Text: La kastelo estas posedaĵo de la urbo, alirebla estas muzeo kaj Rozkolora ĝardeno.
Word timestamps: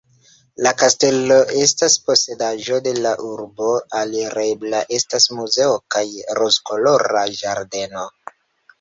La 0.67 0.69
kastelo 0.77 1.37
estas 1.65 1.97
posedaĵo 2.07 2.79
de 2.89 2.95
la 3.05 3.13
urbo, 3.29 3.69
alirebla 4.01 4.83
estas 5.01 5.31
muzeo 5.39 5.79
kaj 5.99 6.07
Rozkolora 6.43 7.27
ĝardeno. 7.41 8.13